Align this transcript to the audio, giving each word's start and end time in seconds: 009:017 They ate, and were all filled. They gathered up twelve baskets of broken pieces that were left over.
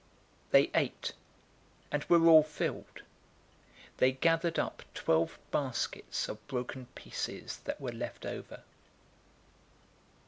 009:017 0.51 0.51
They 0.53 0.71
ate, 0.73 1.11
and 1.91 2.03
were 2.05 2.25
all 2.25 2.41
filled. 2.41 3.03
They 3.97 4.11
gathered 4.13 4.57
up 4.57 4.81
twelve 4.95 5.37
baskets 5.51 6.27
of 6.27 6.47
broken 6.47 6.87
pieces 6.95 7.59
that 7.65 7.79
were 7.79 7.91
left 7.93 8.25
over. 8.25 8.63